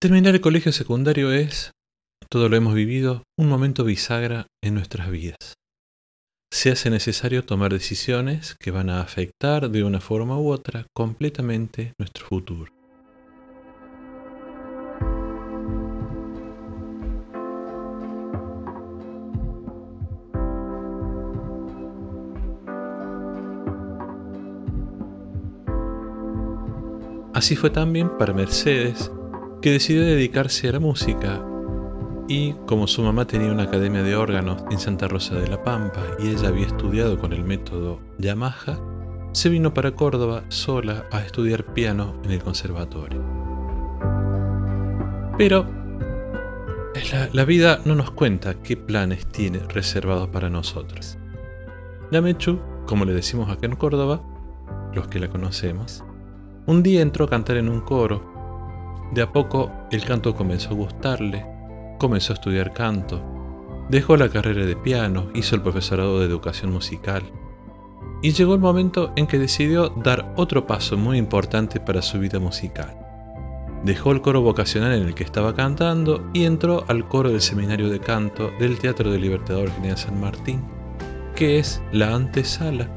[0.00, 1.70] Terminar el colegio secundario es,
[2.28, 5.54] todo lo hemos vivido, un momento bisagra en nuestras vidas.
[6.52, 11.94] Se hace necesario tomar decisiones que van a afectar de una forma u otra completamente
[11.98, 12.70] nuestro futuro.
[27.32, 29.10] Así fue también para Mercedes,
[29.64, 31.42] que decidió dedicarse a la música
[32.28, 36.02] y como su mamá tenía una academia de órganos en Santa Rosa de la Pampa
[36.18, 38.78] y ella había estudiado con el método Yamaha,
[39.32, 43.22] se vino para Córdoba sola a estudiar piano en el conservatorio.
[45.38, 45.64] Pero
[47.32, 51.16] la, vida no nos cuenta qué planes tiene reservados para nosotros.
[52.10, 54.20] La Mechu, como le decimos acá en Córdoba,
[54.92, 56.04] los que la conocemos,
[56.66, 58.33] un día entró a cantar en un coro.
[59.14, 61.46] De a poco el canto comenzó a gustarle,
[62.00, 63.22] comenzó a estudiar canto,
[63.88, 67.22] dejó la carrera de piano, hizo el profesorado de educación musical.
[68.22, 72.40] Y llegó el momento en que decidió dar otro paso muy importante para su vida
[72.40, 72.92] musical.
[73.84, 77.90] Dejó el coro vocacional en el que estaba cantando y entró al coro del Seminario
[77.90, 80.64] de Canto del Teatro del Libertador General San Martín,
[81.36, 82.90] que es la antesala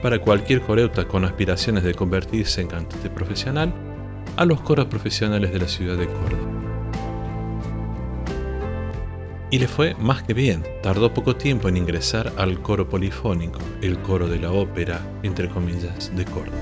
[0.00, 3.74] para cualquier coreuta con aspiraciones de convertirse en cantante profesional
[4.36, 6.50] a los coros profesionales de la ciudad de Córdoba.
[9.50, 13.98] Y le fue más que bien, tardó poco tiempo en ingresar al coro polifónico, el
[13.98, 16.58] coro de la ópera, entre comillas, de Córdoba.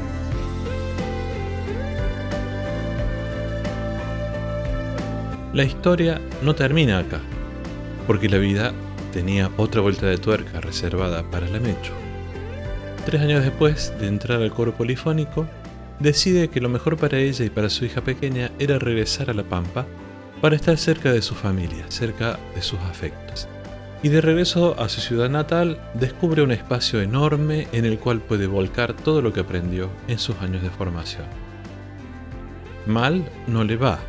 [5.54, 7.20] La historia no termina acá,
[8.06, 8.72] porque la vida
[9.12, 11.92] tenía otra vuelta de tuerca reservada para la Mecho.
[13.04, 15.46] Tres años después de entrar al coro polifónico,
[16.00, 19.44] decide que lo mejor para ella y para su hija pequeña era regresar a La
[19.44, 19.86] Pampa
[20.40, 23.48] para estar cerca de su familia, cerca de sus afectos.
[24.02, 28.48] Y de regreso a su ciudad natal, descubre un espacio enorme en el cual puede
[28.48, 31.26] volcar todo lo que aprendió en sus años de formación.
[32.86, 34.00] Mal no le va.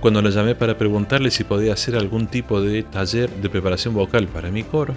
[0.00, 4.26] Cuando la llamé para preguntarle si podía hacer algún tipo de taller de preparación vocal
[4.26, 4.94] para mi coro,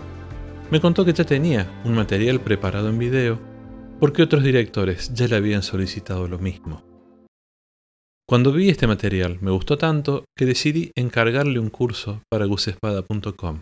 [0.71, 3.50] me contó que ya tenía un material preparado en video
[4.01, 6.81] porque otros directores ya le habían solicitado lo mismo.
[8.27, 13.61] Cuando vi este material me gustó tanto que decidí encargarle un curso para gusespada.com,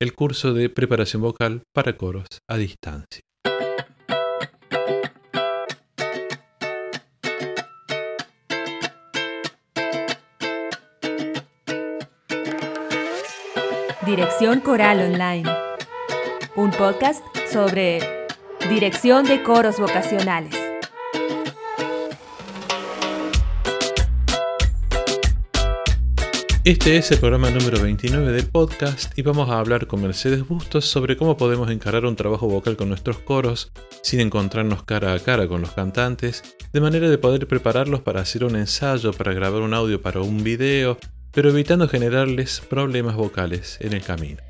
[0.00, 3.20] el curso de preparación vocal para coros a distancia.
[14.06, 15.64] Dirección Coral Online
[16.56, 18.23] un podcast sobre
[18.68, 20.54] dirección de coros vocacionales.
[26.64, 30.86] Este es el programa número 29 del podcast y vamos a hablar con Mercedes Bustos
[30.86, 33.70] sobre cómo podemos encarar un trabajo vocal con nuestros coros
[34.02, 36.42] sin encontrarnos cara a cara con los cantantes,
[36.72, 40.42] de manera de poder prepararlos para hacer un ensayo, para grabar un audio para un
[40.42, 40.96] video,
[41.32, 44.40] pero evitando generarles problemas vocales en el camino.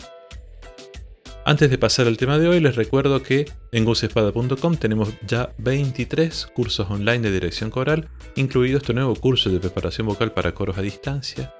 [1.46, 6.46] Antes de pasar al tema de hoy, les recuerdo que en gusespada.com tenemos ya 23
[6.54, 10.80] cursos online de dirección coral, incluido este nuevo curso de preparación vocal para coros a
[10.82, 11.52] distancia,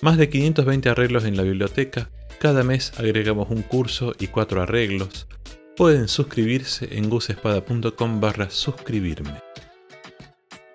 [0.00, 5.28] más de 520 arreglos en la biblioteca, cada mes agregamos un curso y cuatro arreglos.
[5.76, 9.40] Pueden suscribirse en gusespada.com barra suscribirme.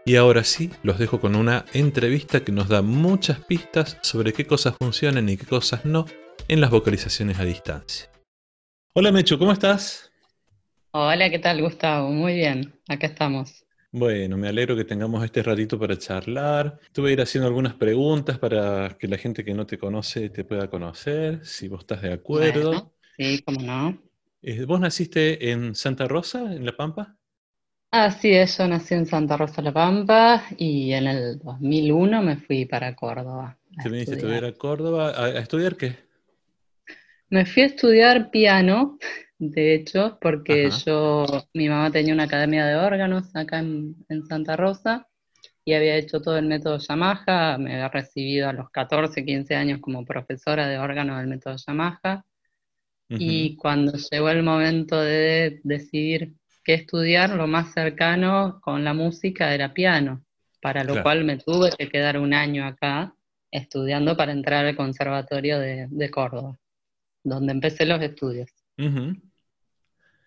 [0.06, 4.48] Y ahora sí, los dejo con una entrevista que nos da muchas pistas sobre qué
[4.48, 6.06] cosas funcionan y qué cosas no
[6.48, 8.10] en las vocalizaciones a distancia.
[9.00, 10.12] Hola Mecho, ¿cómo estás?
[10.92, 12.10] Hola, ¿qué tal Gustavo?
[12.10, 13.64] Muy bien, acá estamos.
[13.92, 16.80] Bueno, me alegro que tengamos este ratito para charlar.
[16.92, 20.32] Te voy a ir haciendo algunas preguntas para que la gente que no te conoce
[20.32, 22.92] te pueda conocer, si vos estás de acuerdo.
[23.16, 24.02] sí, cómo no.
[24.42, 27.16] Eh, ¿Vos naciste en Santa Rosa, en La Pampa?
[27.92, 32.66] Así es, yo nací en Santa Rosa, La Pampa, y en el 2001 me fui
[32.66, 33.60] para Córdoba.
[33.84, 35.14] ¿Te viniste a estudiar a Córdoba?
[35.16, 36.07] ¿A estudiar qué?
[37.30, 38.98] Me fui a estudiar piano,
[39.38, 43.96] de hecho, porque yo, mi mamá tenía una academia de órganos acá en,
[44.30, 45.08] Santa Rosa
[45.66, 49.80] y había hecho todo el método Yamaha, me había recibido a los 14, 15 años
[49.82, 52.24] como profesora de órgano del método Yamaha.
[53.10, 56.34] Y cuando llegó el momento de decidir
[56.64, 60.24] qué estudiar, lo más cercano con la música era piano,
[60.62, 63.14] para lo cual me tuve que quedar un año acá
[63.52, 66.58] estudiando para entrar al Conservatorio de Córdoba
[67.28, 68.50] donde empecé los estudios.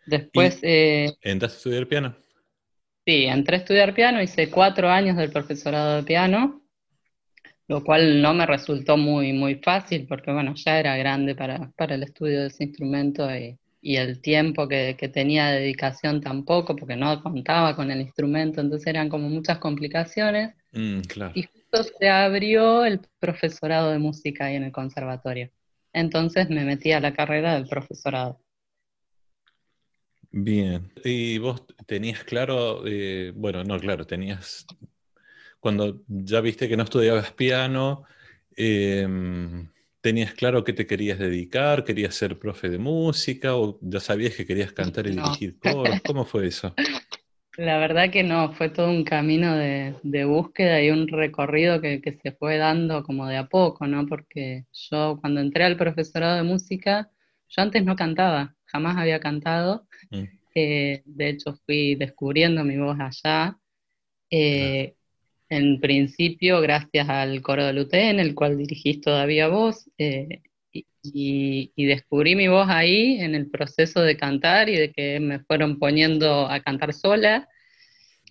[0.06, 0.58] Después...
[0.62, 2.16] Eh, ¿Entraste a estudiar piano?
[3.06, 6.62] Sí, entré a estudiar piano, hice cuatro años del profesorado de piano.
[7.68, 12.02] lo cual no me resultó muy, muy fácil porque, bueno, ya era grande para, el
[12.02, 13.56] estudio de ese instrumento y,
[13.96, 19.08] el tiempo que, tenía de dedicación tampoco, porque no contaba con el instrumento, entonces eran
[19.08, 20.54] como muchas complicaciones.
[20.72, 21.00] Mm,
[21.34, 25.50] y justo se abrió el profesorado de música ahí en el conservatorio.
[25.92, 28.40] Entonces me metí a la carrera del profesorado.
[30.32, 30.92] Bien.
[31.04, 34.64] ¿Y vos tenías claro, eh, bueno, no, claro, tenías,
[35.58, 38.04] cuando ya viste que no estudiabas piano,
[38.56, 39.68] em,
[40.00, 41.84] ¿tenías claro qué te querías dedicar?
[41.84, 43.56] ¿Querías ser profe de música?
[43.56, 46.00] ¿O ya sabías que querías cantar y dirigir coros?
[46.02, 46.74] ¿Cómo fue eso?
[47.56, 52.32] La verdad que no, fue todo un camino de, búsqueda y un recorrido que, se
[52.32, 54.06] fue dando como de a poco, ¿no?
[54.06, 57.10] Porque yo cuando entré al profesorado de música,
[57.48, 59.86] yo antes no cantaba, jamás había cantado.
[60.10, 60.24] Mm.
[60.54, 63.58] Eh, de hecho, fui descubriendo mi voz allá.
[64.30, 64.94] Eh,
[65.48, 72.36] en principio, gracias al coro de UTN, el cual dirigís todavía vos, eh, y, descubrí
[72.36, 76.60] mi voz ahí en el proceso de cantar y de que me fueron poniendo a
[76.60, 77.48] cantar sola.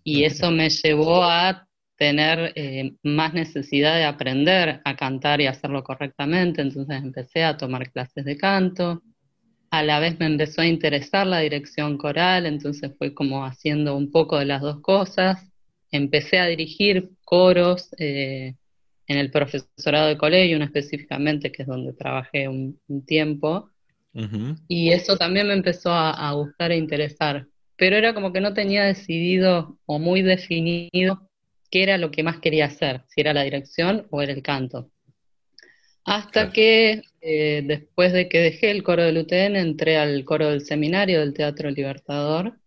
[0.03, 5.83] Y eso me llevó a tener eh, más necesidad de aprender a cantar y hacerlo
[5.83, 9.03] correctamente, entonces empecé a tomar clases de canto,
[9.69, 14.11] a la vez me empezó a interesar la dirección coral, entonces fue como haciendo un
[14.11, 15.45] poco de las dos cosas,
[15.91, 18.55] empecé a dirigir coros, eh,
[19.09, 23.71] en el profesorado de colegio, específicamente, que es donde trabajé un, tiempo.
[24.67, 27.47] Y eso también me empezó a, gustar e interesar.
[27.75, 31.27] Pero era como que no tenía decidido o muy definido
[31.71, 34.91] qué era lo que más quería hacer, si era la dirección o era el canto.
[36.05, 40.61] Hasta que eh, después de que dejé el coro del UTN, entré al coro del
[40.61, 42.58] seminario del Teatro Libertador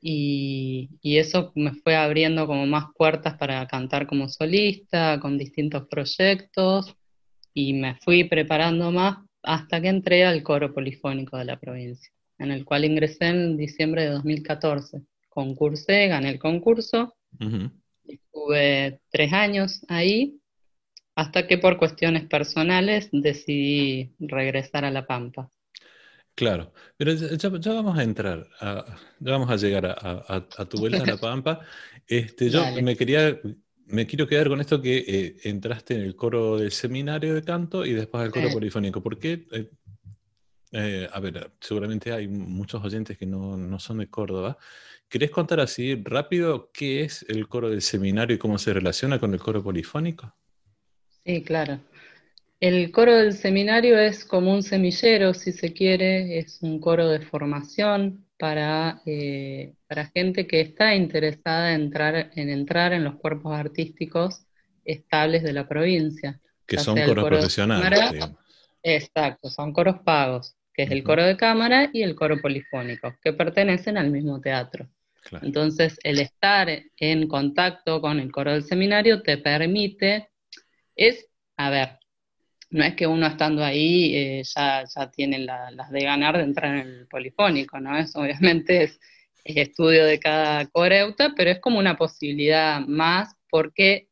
[0.00, 6.94] y, eso me fue abriendo como más puertas para cantar como solista, con distintos proyectos,
[7.52, 12.50] y me fui preparando más hasta que entré al coro polifónico de la provincia, en
[12.50, 15.02] el cual ingresé en diciembre de 2014.
[15.28, 17.14] Concursé, gané el concurso,
[18.06, 20.40] estuve tres años ahí,
[21.14, 25.50] hasta que por cuestiones personales decidí regresar a La Pampa.
[26.34, 31.16] Claro, pero ya, vamos a entrar, ya vamos a llegar a, tu vuelta a La
[31.20, 31.60] Pampa.
[32.06, 33.38] Este, yo me quería,
[33.86, 37.84] me quiero quedar con esto que eh, entraste en el coro del seminario de canto
[37.84, 39.02] y después al coro polifónico.
[39.02, 39.46] ¿Por qué?
[39.52, 39.70] Eh,
[40.72, 44.56] eh, a ver, seguramente hay muchos oyentes que no, no, son de Córdoba.
[45.08, 49.34] ¿Querés contar así rápido qué es el coro del seminario y cómo se relaciona con
[49.34, 50.32] el coro polifónico?
[51.24, 51.80] Sí, claro.
[52.60, 57.20] El coro del seminario es como un semillero, si se quiere, es un coro de
[57.20, 63.58] formación para, eh, para gente que está interesada en entrar, en entrar en los cuerpos
[63.58, 64.44] artísticos
[64.84, 66.38] estables de la provincia.
[66.66, 68.28] Que son coros profesionales.
[68.82, 73.32] exacto, son coros pagos, que es el coro de cámara y el coro polifónico, que
[73.32, 74.86] pertenecen al mismo teatro.
[75.40, 76.68] Entonces, el estar
[76.98, 80.28] en contacto con el coro del seminario te permite,
[80.94, 81.26] es,
[81.56, 81.99] a ver,
[82.70, 86.76] no es que uno estando ahí eh, ya, ya tiene las de ganar de entrar
[86.76, 87.98] en el polifónico, ¿no?
[87.98, 89.00] Es, obviamente es,
[89.42, 94.08] estudio de cada coreuta, pero es como una posibilidad más porque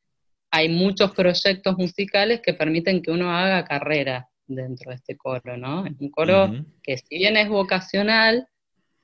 [0.50, 5.86] hay muchos proyectos musicales que permiten que uno haga carrera dentro de este coro, ¿no?
[5.86, 8.48] Es un coro que si bien es vocacional,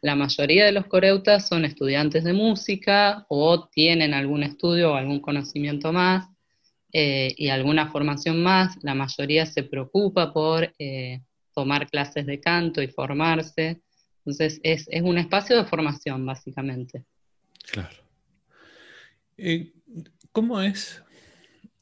[0.01, 5.21] la mayoría de los coreutas son estudiantes de música o tienen algún estudio o algún
[5.21, 6.27] conocimiento más,
[6.97, 11.23] eh, y alguna formación más, la mayoría se preocupa por eh,
[11.53, 13.83] tomar clases de canto y formarse.
[14.19, 17.05] Entonces es, un espacio de formación, básicamente.
[17.73, 17.97] Claro.
[19.37, 19.73] Eh,
[20.31, 21.03] ¿Cómo es?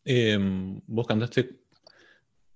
[0.06, 1.60] Em, vos cantaste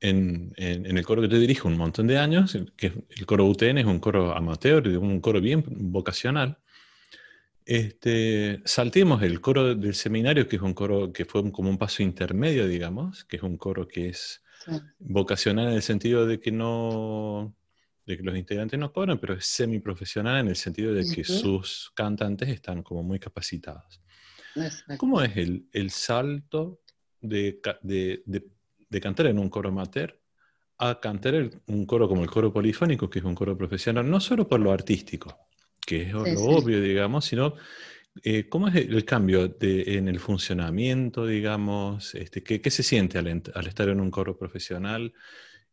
[0.00, 3.84] en, el coro que te dirijo un montón de años, que el coro UTN es
[3.84, 6.56] un coro amateur, un coro bien vocacional.
[7.66, 12.04] Este, saltemos el coro del seminario, que es un coro que fue como un paso
[12.04, 14.40] intermedio, digamos, que es un coro que es
[15.00, 17.56] vocacional en el sentido de que no,
[18.06, 21.90] de que los integrantes no cobran, pero es semiprofesional en el sentido de que sus
[21.96, 24.00] cantantes están como muy capacitados.
[24.96, 26.82] ¿Cómo es el, el salto
[27.20, 28.22] de, de,
[28.88, 30.18] de, cantar en un coro amateur
[30.78, 34.46] a cantar un coro como el coro polifónico, que es un coro profesional, no solo
[34.46, 35.45] por lo artístico,
[35.86, 37.54] que es lo obvio, digamos, sino
[38.22, 43.88] eh, cómo es el cambio en el funcionamiento, digamos, este, ¿qué, se siente al, estar
[43.88, 45.12] en un coro profesional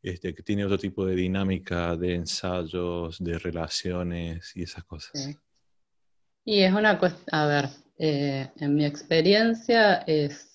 [0.01, 5.37] este, que tiene otro tipo de dinámica de ensayos, de relaciones y esas cosas?
[6.45, 10.52] Y es una cuestión, a ver, eh, en mi experiencia es,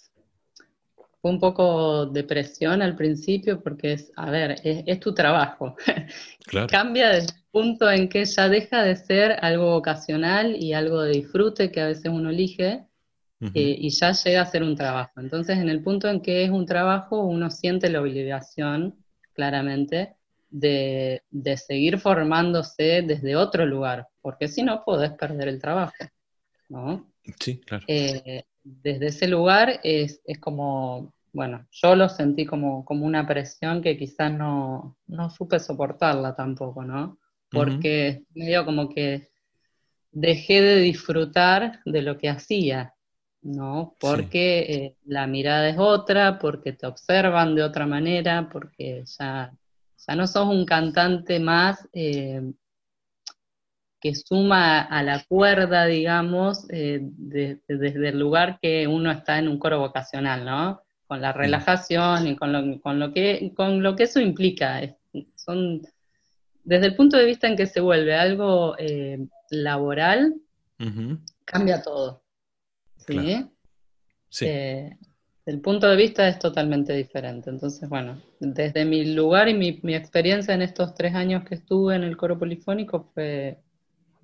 [1.21, 5.77] fue un poco depresión al principio porque es, a ver, es, tu trabajo.
[6.69, 11.13] Cambia desde el punto en que ya deja de ser algo ocasional y algo de
[11.13, 12.85] disfrute que a veces uno elige
[13.41, 15.21] eh, y ya llega a ser un trabajo.
[15.21, 18.97] Entonces, en el punto en que es un trabajo, uno siente la obligación,
[19.33, 20.15] claramente,
[20.51, 21.23] de,
[21.57, 25.95] seguir formándose desde otro lugar, porque si no, podés perder el trabajo.
[26.69, 27.11] ¿no?
[27.39, 27.85] Sí, claro.
[27.87, 28.45] Eh,
[28.83, 34.33] desde ese lugar es, como, bueno, yo lo sentí como, como una presión que quizás
[34.33, 37.19] no, no supe soportarla tampoco, ¿no?
[37.51, 39.31] Porque medio como que
[40.11, 42.95] dejé de disfrutar de lo que hacía,
[43.41, 43.97] ¿no?
[43.99, 49.53] Porque eh, la mirada es otra, porque te observan de otra manera, porque ya,
[50.07, 52.53] ya no sos un cantante más eh,
[54.01, 59.59] que suma a la cuerda, digamos, eh, desde el lugar que uno está en un
[59.59, 60.83] coro vocacional, ¿no?
[61.07, 64.81] Con la relajación y con lo, con lo, que, con lo que eso implica.
[65.35, 65.83] son,
[66.65, 69.19] desde el punto de vista en que se vuelve algo eh,
[69.51, 70.35] laboral,
[71.45, 72.23] cambia todo.
[72.99, 73.47] ¿sí?
[74.29, 74.47] sí.
[74.47, 74.97] Eh,
[75.47, 77.49] el punto de vista es totalmente diferente.
[77.49, 81.97] Entonces, bueno, desde mi lugar y mi, mi, experiencia en estos tres años que estuve
[81.97, 83.59] en el coro polifónico fue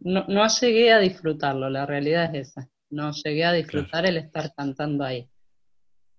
[0.01, 2.69] no, no llegué a disfrutarlo, la realidad es esa.
[2.91, 5.29] No llegué a disfrutar el estar cantando ahí,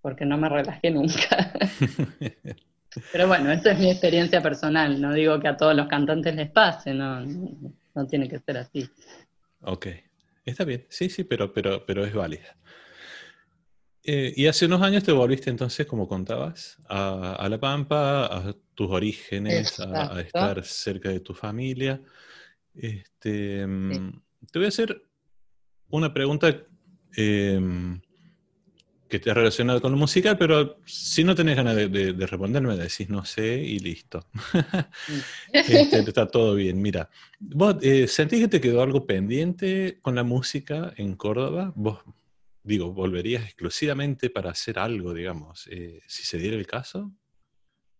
[0.01, 1.53] porque no me relajé nunca.
[3.11, 6.49] Pero bueno, esa es mi experiencia personal, no digo que a todos los cantantes les
[6.49, 8.89] pase, no, no tiene que ser así.
[9.61, 9.87] Ok,
[10.45, 12.55] está bien, sí, sí, pero, pero, pero es válida.
[14.07, 18.91] Eh, y hace unos años te volviste entonces, como contabas, a, La Pampa, a tus
[18.91, 21.99] orígenes, a, estar cerca de tu familia.
[22.75, 25.01] Este, mm, Te voy a hacer
[25.89, 26.63] una pregunta
[27.15, 27.99] em,
[29.07, 32.75] que te ha relacionado con lo musical, pero si no tenés ganas de, de, responderme,
[32.75, 34.27] decís no sé y listo.
[35.53, 36.81] Este, está todo bien.
[36.81, 41.71] Mira, ¿vos eh, sentís que te quedó algo pendiente con la música en Córdoba?
[41.75, 41.99] ¿Vos,
[42.63, 47.11] digo, volverías exclusivamente para hacer algo, digamos, eh, si se diera el caso?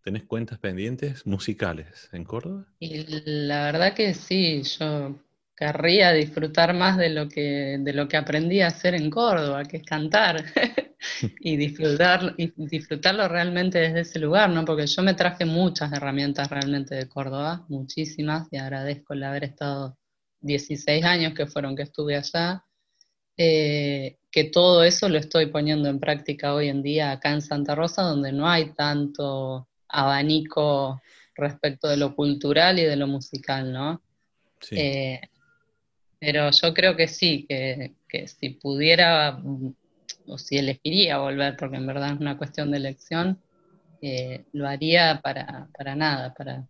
[0.05, 2.67] ¿Tenés cuentas pendientes musicales en Córdoba?
[2.77, 5.19] Y la verdad que sí, yo
[5.55, 9.77] querría disfrutar más de lo que, de lo que aprendí a hacer en Córdoba, que
[9.77, 10.45] es cantar,
[11.39, 14.63] y, disfrutar, y disfrutarlo realmente desde ese lugar, ¿no?
[14.63, 19.97] Porque yo me traje muchas herramientas realmente de Córdoba, muchísimas, y agradezco el haber estado
[20.41, 22.63] 16 años que fueron que estuve allá,
[23.37, 27.73] eh, que todo eso lo estoy poniendo en práctica hoy en día acá en Santa
[27.73, 31.01] Rosa, donde no hay tanto abanico
[31.35, 34.01] respecto de lo cultural y de lo musical, ¿no?
[34.59, 34.75] Sí.
[34.77, 35.21] Eh,
[36.19, 39.39] pero yo creo que sí, que, si pudiera
[40.27, 43.39] o si elegiría volver, porque en verdad es una cuestión de elección,
[44.01, 46.65] eh, lo haría para, nada, para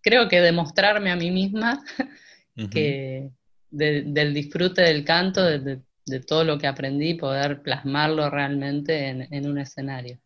[0.00, 1.82] creo que demostrarme a mí misma
[2.70, 3.30] que
[3.70, 5.80] del disfrute del canto, de,
[6.26, 10.18] todo lo que aprendí, poder plasmarlo realmente en un escenario.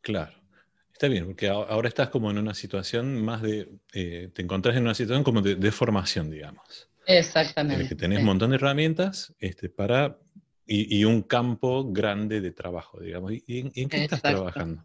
[0.00, 0.39] Claro.
[1.00, 4.82] Está bien, porque ahora estás como en una situación más de, eh, te encontrás en
[4.82, 6.90] una situación como de, formación, digamos.
[7.06, 7.88] Exactamente.
[7.88, 10.18] que tenés un montón de herramientas este, para,
[10.66, 13.32] y, un campo grande de trabajo, digamos.
[13.32, 14.84] ¿Y, en, qué estás trabajando?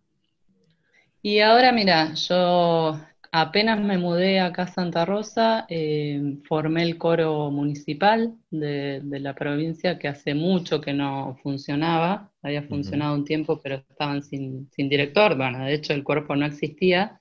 [1.21, 2.97] Y ahora, mira, yo
[3.37, 9.99] Apenas me mudé acá a Santa Rosa, eh, formé el coro municipal de, la provincia
[9.99, 15.65] que hace mucho que no funcionaba, había funcionado un tiempo pero estaban sin, director, bueno,
[15.65, 17.19] de hecho el cuerpo no existía,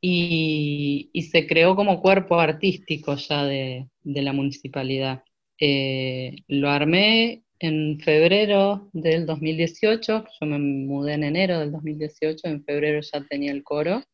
[0.00, 5.24] y, se creó como cuerpo artístico ya de, la municipalidad.
[5.58, 12.62] Eh, lo armé en febrero del 2018, yo me mudé en enero del 2018, en
[12.62, 14.04] febrero ya tenía el coro.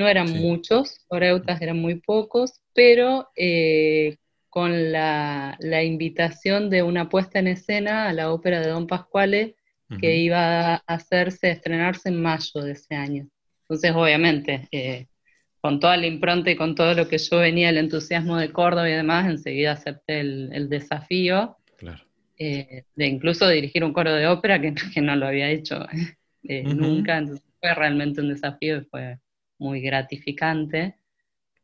[0.00, 4.16] No eran muchos, oreutas eran muy pocos, pero eh,
[4.48, 9.56] con la, invitación de una puesta en escena a la ópera de Don Pascuale,
[10.00, 13.28] que iba a hacerse, estrenarse en mayo de ese año.
[13.64, 15.08] Entonces, obviamente, eh,
[15.60, 18.88] con toda la impronta y con todo lo que yo venía, el entusiasmo de Córdoba
[18.88, 21.58] y demás, enseguida acepté el, desafío
[22.38, 25.86] eh, de incluso dirigir un coro de ópera que, no lo había hecho
[26.42, 29.18] nunca, entonces fue realmente un desafío y fue
[29.60, 30.96] muy gratificante.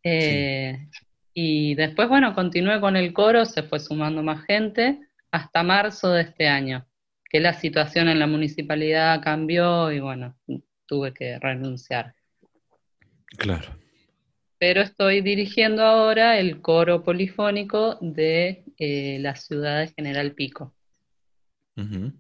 [0.03, 0.89] Eh,
[1.35, 5.01] y después, bueno, continué con el coro, se fue sumando más gente
[5.33, 6.87] hasta marzo de este año,
[7.29, 10.37] que la situación en la municipalidad cambió y bueno,
[10.87, 12.15] tuve que renunciar.
[13.37, 13.67] Claro.
[14.59, 20.75] Pero estoy dirigiendo ahora el coro polifónico de eh, la ciudad de General Pico.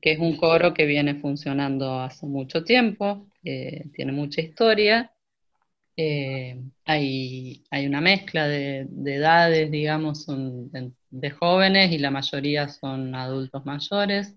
[0.03, 5.16] que es un coro que viene funcionando hace mucho tiempo, tiene mucha historia.
[5.97, 10.71] Eh, hay, hay, una mezcla de, edades, digamos, son
[11.11, 14.35] de, jóvenes y la mayoría son adultos mayores,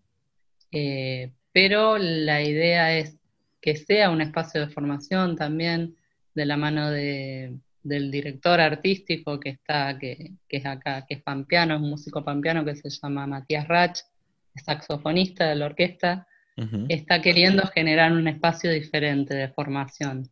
[0.71, 3.17] eh, pero la idea es
[3.61, 5.97] que sea un espacio de formación también
[6.33, 11.75] de la mano del director artístico que está, que, que, es acá, que es pampeano,
[11.75, 13.99] es un músico pampeano que se llama Matías Rach,
[14.55, 16.27] saxofonista de la orquesta,
[16.89, 20.29] está queriendo generar un espacio diferente de formación,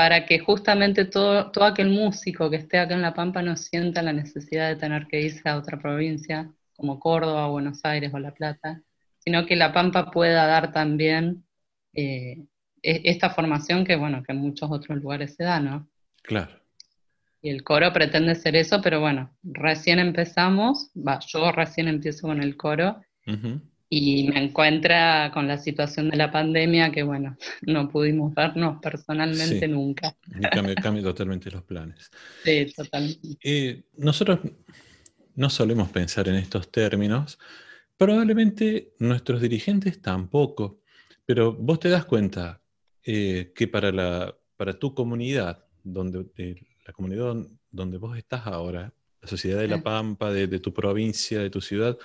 [0.00, 4.00] para que justamente todo, todo aquel músico que esté acá en La Pampa no sienta
[4.00, 8.32] la necesidad de tener que irse a otra provincia, como Córdoba, Buenos Aires o La
[8.32, 8.80] Plata,
[9.18, 11.44] sino que La Pampa pueda dar también
[11.92, 12.46] eh,
[12.82, 15.86] e, esta formación que, bueno, que en muchos otros lugares se da, ¿no?
[16.22, 16.58] Claro.
[17.42, 22.42] Y el coro pretende ser eso, pero bueno, recién empezamos, va, yo recién empiezo con
[22.42, 23.02] el coro
[23.92, 29.66] y me encuentra con la situación de la pandemia que, bueno, no pudimos vernos personalmente
[29.66, 30.16] nunca.
[30.52, 32.10] Cambia, cambia totalmente los planes.
[32.44, 33.36] Sí, totalmente.
[33.42, 34.38] Eh, nosotros
[35.34, 37.38] no solemos pensar en estos términos,
[37.96, 40.80] probablemente nuestros dirigentes tampoco,
[41.26, 42.62] pero vos te das cuenta
[43.02, 46.54] eh, que para, la, para tu comunidad, donde, eh,
[46.86, 47.34] la comunidad
[47.72, 51.60] donde vos estás ahora, la sociedad de La Pampa, de, de tu provincia, de tu
[51.60, 51.98] ciudad,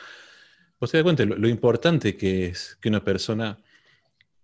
[0.79, 3.57] Vos te das cuenta lo, importante que es que una persona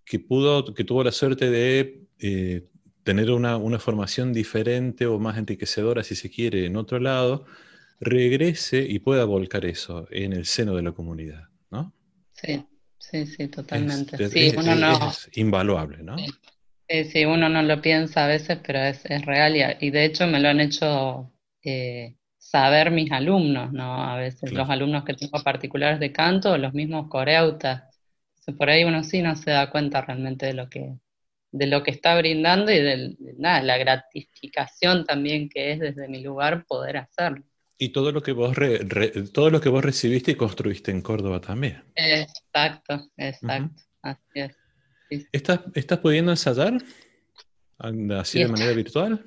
[0.05, 2.67] que pudo, que tuvo la suerte de eh,
[3.03, 7.45] tener una, formación diferente o más enriquecedora, si se quiere, en otro lado,
[7.99, 11.93] regrese y pueda volcar eso en el seno de la comunidad, ¿no?
[12.33, 12.65] Sí,
[12.97, 14.17] sí, sí, totalmente.
[14.29, 16.17] sí, uno no, es invaluable, ¿no?
[16.87, 20.27] Sí, sí, uno no lo piensa a veces, pero es, real y, y, de hecho
[20.27, 21.31] me lo han hecho
[21.63, 22.15] eh,
[22.51, 24.03] saber mis alumnos, ¿no?
[24.03, 27.83] A veces los alumnos que tengo particulares de canto, los mismos coreutas.
[28.57, 30.97] Por ahí uno sí no se da cuenta realmente de lo que,
[31.51, 36.21] de lo que está brindando y de, nada, la gratificación también que es desde mi
[36.21, 37.43] lugar poder hacerlo.
[37.77, 38.53] Y todo lo que vos
[39.33, 41.81] todo lo que vos recibiste y construiste en Córdoba también.
[41.95, 43.81] Exacto, exacto.
[44.01, 44.57] Así es.
[45.31, 46.73] ¿Estás, ¿Estás pudiendo ensayar
[47.79, 49.23] así de manera virtual?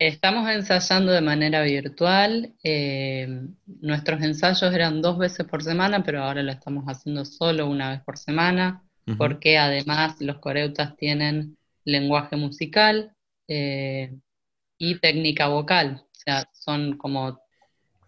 [0.00, 2.54] Estamos ensayando de manera virtual.
[2.64, 3.28] Eh,
[3.66, 8.00] nuestros ensayos eran dos veces por semana, pero ahora lo estamos haciendo solo una vez
[8.00, 8.82] por semana,
[9.18, 13.14] porque además los coreutas tienen lenguaje musical
[13.46, 14.16] eh,
[14.78, 16.02] y técnica vocal.
[16.02, 17.38] O sea, son como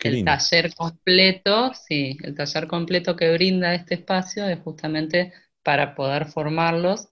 [0.01, 6.25] el taller completo, sí, el taller completo que brinda este espacio es justamente para poder
[6.25, 7.12] formarlos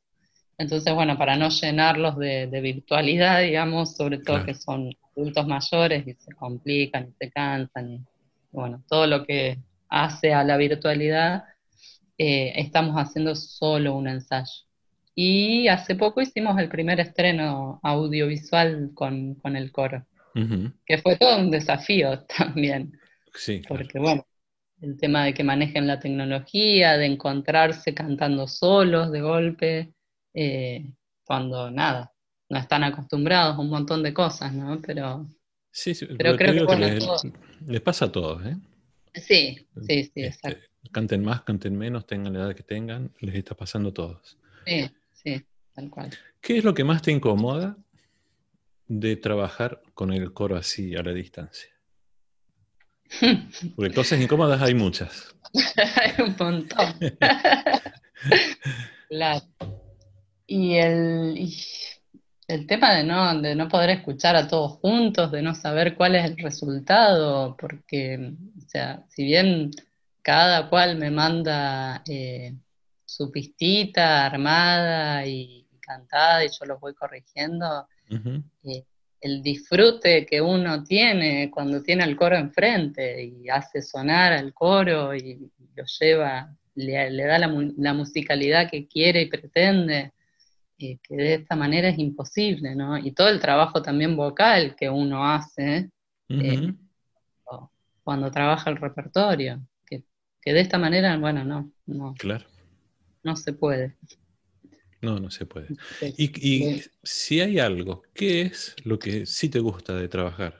[0.60, 6.12] entonces, bueno, para no llenarlos de, virtualidad, digamos, sobre todo que son adultos mayores y
[6.12, 8.00] se complican y se cansan, y
[8.52, 11.44] bueno, todo lo que hace a la virtualidad,
[12.18, 14.52] eh, estamos haciendo solo un ensayo.
[15.14, 20.04] Y hace poco hicimos el primer estreno audiovisual con, el coro,
[20.84, 22.92] que fue todo un desafío también.
[23.32, 24.26] Sí, Porque, bueno,
[24.82, 29.94] el tema de que manejen la tecnología, de encontrarse cantando solos de golpe,
[30.34, 30.92] eh,
[31.24, 32.12] cuando nada,
[32.48, 34.80] no están acostumbrados a un montón de cosas, ¿no?
[34.80, 35.26] Pero,
[35.70, 36.76] sí, pero creo que,
[37.66, 38.56] les, pasa a todos, ¿eh?
[39.14, 40.66] Sí, sí, sí, este, exacto.
[40.92, 44.38] Canten más, canten menos, tengan la edad que tengan, les está pasando a todos.
[44.66, 46.10] Sí, sí, tal cual.
[46.40, 47.76] ¿Qué es lo que más te incomoda
[48.88, 51.70] de trabajar con el coro así a la distancia?
[53.76, 55.34] Porque cosas incómodas hay muchas.
[55.96, 56.94] hay un montón.
[59.08, 59.44] claro.
[60.52, 61.48] Y el,
[62.48, 66.16] el tema de no, de no poder escuchar a todos juntos, de no saber cuál
[66.16, 69.70] es el resultado, porque, o sea, si bien
[70.22, 72.52] cada cual me manda eh,
[73.04, 77.86] su pistita armada y cantada y yo los voy corrigiendo,
[78.64, 78.84] eh,
[79.20, 85.14] el disfrute que uno tiene cuando tiene al coro enfrente y hace sonar al coro
[85.14, 90.12] y lo lleva, le, da la, la musicalidad que quiere y pretende
[90.80, 92.96] que de esta manera es imposible, ¿no?
[92.98, 95.90] Y todo el trabajo también vocal que uno hace
[96.28, 96.74] eh,
[98.02, 100.04] cuando trabaja el repertorio, que,
[100.44, 102.46] de esta manera, bueno, no, no, claro.
[103.22, 103.96] no se puede.
[105.02, 105.68] No, no se puede.
[106.16, 110.58] y, si hay algo, ¿qué es lo que sí te gusta de trabajar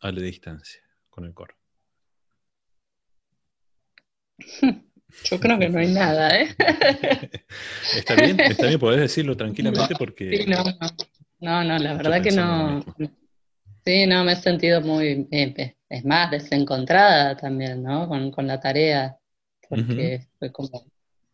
[0.00, 1.54] a la distancia con el coro?
[5.24, 6.48] Yo creo que no hay nada, ¿eh?
[7.96, 10.36] está bien, está bien, podés decirlo tranquilamente porque...
[10.36, 10.64] Sí, no,
[11.40, 12.84] no, no, la verdad que no.
[13.84, 18.06] Sí, no, me he sentido muy, eh, es más, desencontrada también, ¿no?
[18.08, 19.16] Con, la tarea.
[19.68, 20.86] porque fue como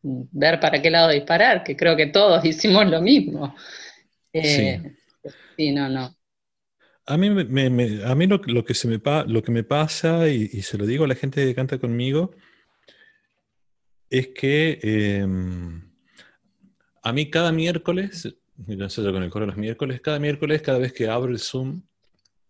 [0.03, 3.55] ver para qué lado disparar, que creo que todos hicimos lo mismo.
[4.33, 4.79] sí.
[5.57, 6.15] sí, no, no.
[7.07, 10.87] A mí, a mí lo, que se me lo que me pasa, y, se lo
[10.87, 12.31] digo a la gente que canta conmigo,
[14.19, 15.83] es que em,
[17.03, 21.09] a mí cada miércoles, sé con el coro los miércoles, cada miércoles, cada vez que
[21.09, 21.83] abro el Zoom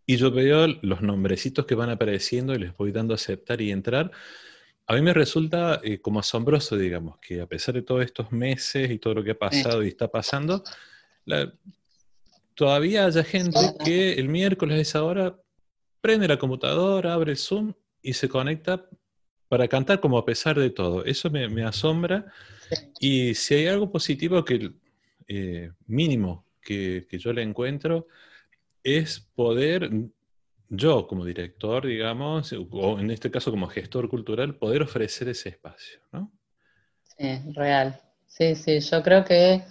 [0.04, 3.70] y yo veo los nombrecitos que van apareciendo y les voy dando a aceptar y
[3.70, 4.10] entrar,
[4.86, 8.90] a mí me resulta eh, como asombroso, digamos, que a pesar de todos estos meses
[8.90, 10.62] y todo lo que ha pasado y está pasando,
[12.54, 15.40] todavía haya gente que el miércoles a esa hora
[16.02, 17.72] prende la computadora, abre el Zoom
[18.02, 18.86] y se conecta
[19.54, 21.04] para cantar como a pesar de todo.
[21.04, 22.26] Eso me, asombra.
[22.98, 24.72] Y si hay algo positivo que
[25.28, 28.08] eh, mínimo que, yo le encuentro,
[28.82, 29.88] es poder,
[30.68, 36.00] yo como director, digamos, o en este caso como gestor cultural, poder ofrecer ese espacio,
[36.10, 36.32] ¿no?
[37.16, 38.00] Sí, real.
[38.26, 39.62] Sí, sí, yo creo que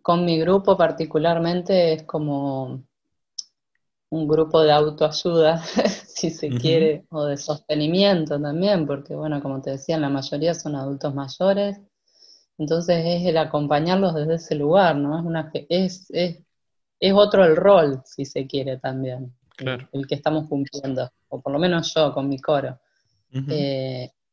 [0.00, 2.85] con mi grupo particularmente es como
[4.10, 5.58] un grupo de autoayuda,
[6.06, 10.76] si se quiere, o de sostenimiento también, porque bueno, como te decía, la mayoría son
[10.76, 11.80] adultos mayores,
[12.58, 15.18] entonces es el acompañarlos desde ese lugar, ¿no?
[15.18, 16.42] Es, una, es, es,
[17.00, 21.58] es otro el rol, si se quiere también, el, que estamos cumpliendo, o por lo
[21.58, 22.78] menos yo con mi coro.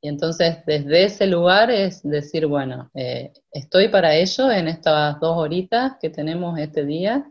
[0.04, 5.38] Y entonces desde ese lugar es decir, bueno, eh, estoy para ello en estas dos
[5.38, 7.26] horitas que tenemos este día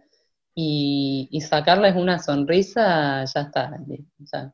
[0.54, 3.78] y, sacarles una sonrisa, ya está.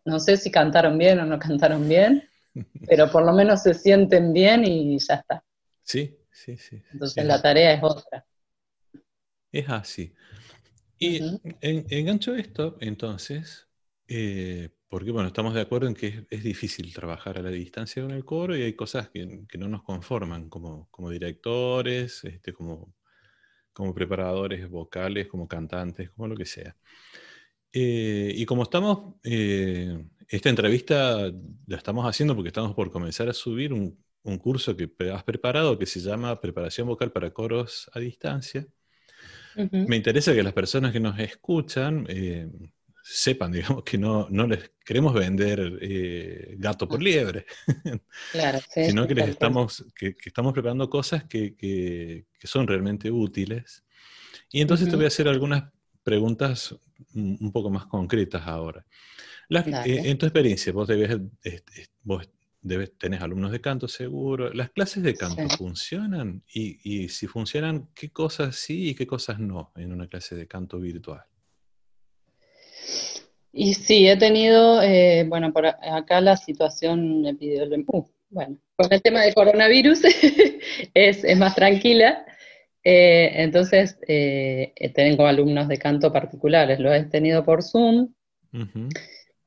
[0.05, 2.23] no sé si cantaron bien o no cantaron bien,
[2.89, 5.45] pero por lo menos se sienten bien y ya está.
[5.83, 6.83] Sí, sí, sí.
[6.93, 8.25] Entonces la tarea es otra.
[9.51, 10.15] Es así.
[10.99, 11.19] Y
[11.61, 13.69] en, engancho esto, entonces,
[14.09, 18.11] eh, porque bueno, estamos de acuerdo en que es, difícil trabajar a la distancia con
[18.11, 19.25] el coro y hay cosas que,
[19.59, 22.95] no nos conforman como, como directores, este, como,
[23.79, 26.75] como preparadores vocales, como cantantes, como lo que sea.
[27.73, 31.31] Eh, y como estamos, eh, esta entrevista
[31.67, 35.79] la estamos haciendo porque estamos por comenzar a subir un, un, curso que has preparado
[35.79, 38.67] que se llama Preparación Vocal para Coros a Distancia.
[39.71, 42.51] Me interesa que las personas que nos escuchan eh,
[43.11, 47.47] sepan, digamos, que no, no les queremos vender eh, gato por liebre,
[48.33, 53.85] claro, sino que les estamos, que, estamos preparando cosas que, que, son realmente útiles.
[54.51, 55.65] Y entonces te voy a hacer algunas
[56.03, 56.75] preguntas
[57.15, 58.87] un poco más concretas ahora.
[59.51, 61.19] Eh, en tu experiencia, vos debes,
[62.03, 62.31] vos
[62.63, 64.53] debes, tenés alumnos de canto seguro.
[64.55, 66.43] ¿Las clases de canto funcionan?
[66.53, 70.47] Y, y si funcionan, ¿qué cosas sí y qué cosas no en una clase de
[70.47, 71.25] canto virtual?
[73.53, 79.03] Y sí, he tenido, eh, bueno, por acá la situación epidemiológica, uh, bueno, con el
[79.03, 80.03] tema del coronavirus
[80.95, 82.27] es, más tranquila.
[82.85, 88.13] Eh, entonces, eh, tengo alumnos de canto particulares, lo he tenido por Zoom.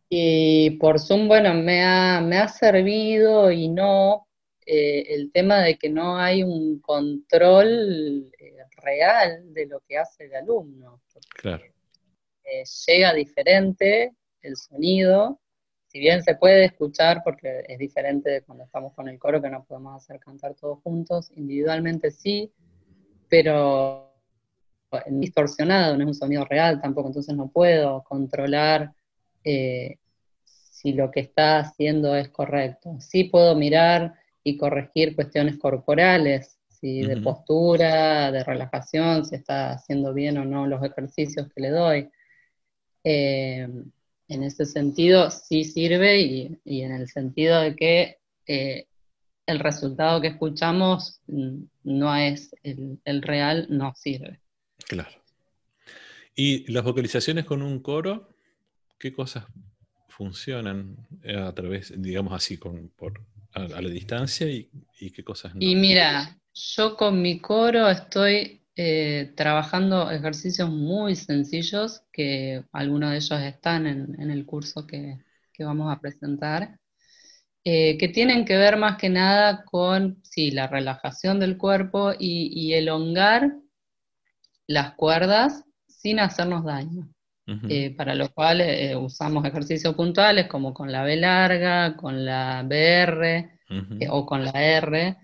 [0.09, 4.27] Y por Zoom, bueno, me ha, me ha servido y no
[4.65, 8.31] el tema de que no hay un control
[8.77, 11.01] real de lo que hace el alumno.
[11.35, 11.63] Claro.
[12.51, 15.39] Eh, llega diferente el sonido,
[15.87, 19.49] si bien se puede escuchar porque es diferente de cuando estamos con el coro que
[19.49, 22.51] no podemos hacer cantar todos juntos, individualmente sí,
[23.29, 24.11] pero
[25.07, 28.93] distorsionado, no es un sonido real tampoco, entonces no puedo controlar
[29.45, 29.95] eh,
[30.43, 32.97] si lo que está haciendo es correcto.
[32.99, 40.13] Sí puedo mirar y corregir cuestiones corporales, si de postura, de relajación, si está haciendo
[40.13, 42.09] bien o no los ejercicios que le doy.
[43.03, 43.67] Eh,
[44.27, 48.85] en ese sentido sí sirve y, en el sentido de que eh,
[49.45, 54.39] el resultado que escuchamos no es el, real, no sirve.
[54.87, 55.09] Claro.
[56.33, 58.29] ¿Y las vocalizaciones con un coro,
[58.97, 59.45] qué cosas
[60.07, 63.21] funcionan eh, a través, digamos así, con, por,
[63.53, 65.61] a, la distancia y, y, qué cosas no?
[65.61, 73.17] Y mira, yo con mi coro estoy eh, trabajando ejercicios muy sencillos, que algunos de
[73.17, 75.17] ellos están en, el curso que,
[75.60, 76.79] vamos a presentar,
[77.63, 82.73] eh, que tienen que ver más que nada con sí, la relajación del cuerpo y,
[82.73, 83.53] elongar
[84.65, 87.10] las cuerdas sin hacernos daño.
[87.67, 88.63] Eh, para lo cual
[89.01, 93.60] usamos ejercicios puntuales como con la B larga, con la BR
[94.10, 95.17] o con la R,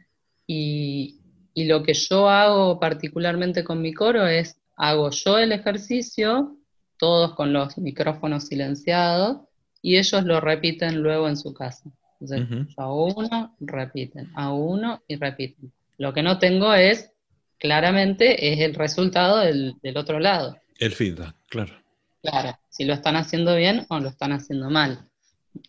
[0.45, 1.26] y,
[1.57, 6.55] y lo que yo hago particularmente con mi coro es, hago yo el ejercicio,
[6.99, 9.39] todos con los micrófonos silenciados,
[9.81, 11.89] y ellos lo repiten luego en su casa.
[12.21, 15.71] Entonces, yo hago uno, repiten, hago uno y repiten.
[15.97, 17.11] Lo que no tengo es,
[17.57, 20.59] claramente, es el resultado del, otro lado.
[20.77, 21.73] El feedback, claro.
[22.21, 25.07] Claro, si lo están haciendo bien o lo están haciendo mal.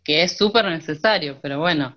[0.04, 1.96] Que es súper necesario, pero bueno,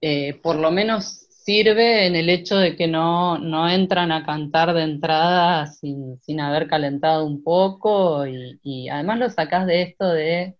[0.00, 4.74] eh, por lo menos sirve en el hecho de que no, no entran a cantar
[4.74, 10.06] de entrada sin, sin haber calentado un poco y, y, además lo sacás de esto
[10.12, 10.58] de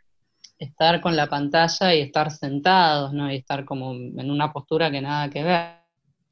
[0.59, 3.31] estar con la pantalla y estar sentados, ¿no?
[3.31, 5.77] Y estar como en una postura que nada que ver.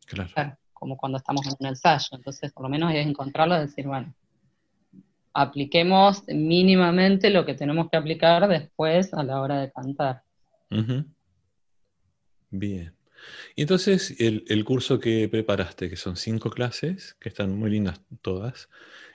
[0.06, 0.56] Claro.
[0.72, 2.08] Como cuando estamos en un ensayo.
[2.12, 4.14] Entonces, por lo menos es encontrarlo y decir, bueno,
[5.34, 10.22] apliquemos mínimamente lo que tenemos que aplicar después a la hora de cantar.
[12.50, 12.95] Bien.
[13.54, 18.68] Y entonces el, curso que preparaste, que son cinco clases, que están muy lindas todas,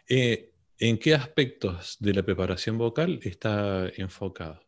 [0.09, 4.61] eh, ¿en qué aspectos de la preparación vocal está enfocado?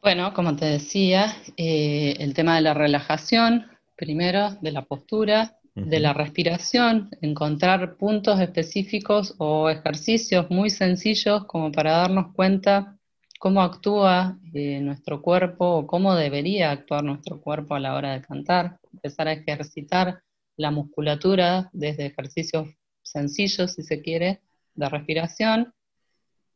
[0.00, 6.00] Bueno, como te decía, eh, el tema de la relajación, primero, de la postura, de
[6.00, 12.97] la respiración, encontrar puntos específicos o ejercicios muy sencillos como para darnos cuenta
[13.38, 18.22] cómo actúa eh, nuestro cuerpo o cómo debería actuar nuestro cuerpo a la hora de
[18.22, 20.22] cantar, empezar a ejercitar
[20.56, 22.68] la musculatura desde ejercicios
[23.02, 24.42] sencillos, si se quiere,
[24.74, 25.72] de respiración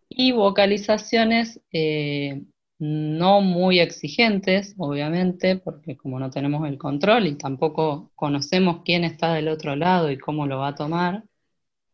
[0.08, 2.42] y vocalizaciones eh,
[2.78, 9.34] no muy exigentes, obviamente, porque como no tenemos el control y tampoco conocemos quién está
[9.34, 11.24] del otro lado y cómo lo va a tomar,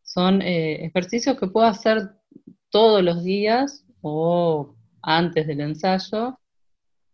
[0.02, 2.10] son eh, ejercicios que puedo hacer
[2.70, 6.38] todos los días o antes del ensayo,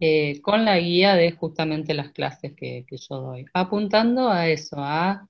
[0.01, 5.29] eh, con la guía de justamente las clases que, yo doy, apuntando a eso, a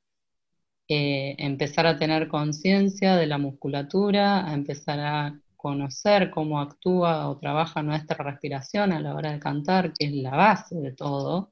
[0.88, 7.38] eh, empezar a tener conciencia de la musculatura, a empezar a conocer cómo actúa o
[7.38, 11.50] trabaja nuestra respiración a la hora de cantar, que es la base de todo.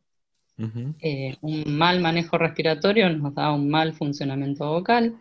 [1.00, 5.18] Eh, un mal manejo respiratorio nos da un mal funcionamiento vocal,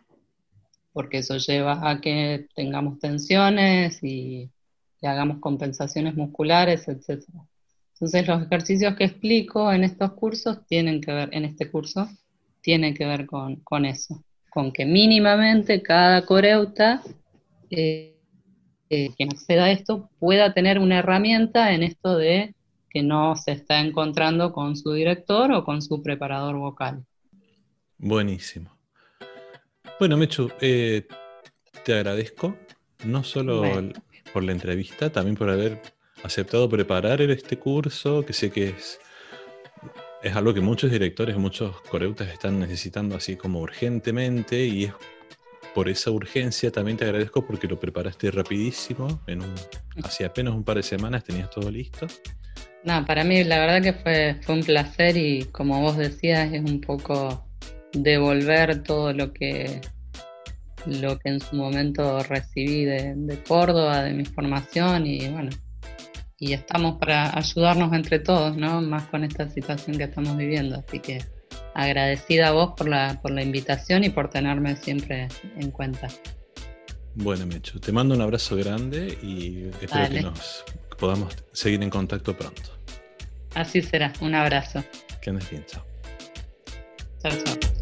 [0.93, 4.51] porque eso lleva a que tengamos tensiones y,
[5.07, 7.23] hagamos compensaciones musculares, etc.
[7.93, 12.09] Entonces los ejercicios que explico en estos cursos tienen que ver, en este curso,
[12.61, 17.01] tienen que ver con, eso, con que mínimamente cada coreuta
[17.69, 18.15] eh,
[18.89, 22.53] eh, quien acceda a esto pueda tener una herramienta en esto de
[22.89, 27.05] que no se está encontrando con su director o con su preparador vocal.
[27.97, 28.77] Buenísimo.
[29.99, 31.07] Bueno, Mechu, eh,
[31.85, 32.57] te agradezco
[33.05, 33.63] no solo
[34.34, 35.81] por la entrevista, también por haber
[36.23, 38.99] aceptado preparar este curso, que sé que es,
[40.21, 44.93] es algo que muchos directores, muchos coreutas están necesitando así como urgentemente y es
[45.73, 49.21] por esa urgencia también te agradezco porque lo preparaste rapidísimo.
[49.27, 49.53] En un,
[50.03, 52.07] hace apenas un par de semanas tenías todo listo.
[52.84, 56.62] No, para mí la verdad que fue, fue un placer y como vos decías es
[56.62, 57.45] un poco
[57.93, 59.81] devolver todo lo que
[60.85, 65.49] lo que en su momento recibí de, de Córdoba, de mi formación y bueno,
[66.41, 68.81] y estamos para ayudarnos entre todos, ¿no?
[68.81, 71.23] Más con esta situación que estamos viviendo, así que
[71.75, 76.07] agradecida a vos por la, por la invitación y por tenerme siempre en cuenta.
[77.13, 80.63] Bueno, Mecho, te mando un abrazo grande y espero que nos
[80.97, 82.71] podamos seguir en contacto pronto.
[83.53, 84.83] Así será, un abrazo.
[85.21, 85.85] Que andes bien, chao.
[87.21, 87.80] Chao, chao.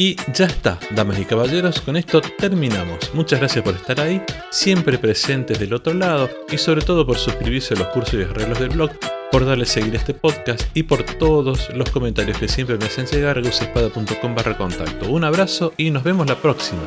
[0.00, 3.12] Y ya está, damas y caballeros, con esto terminamos.
[3.12, 7.74] Muchas gracias por estar ahí, siempre presentes del otro lado y sobre todo por suscribirse
[7.74, 8.92] a los cursos y arreglos del blog,
[9.30, 13.04] por darle seguir a este podcast y por todos los comentarios que siempre me hacen
[13.04, 15.10] llegar a gusespada.com barra contacto.
[15.10, 16.80] Un abrazo y nos vemos la próxima.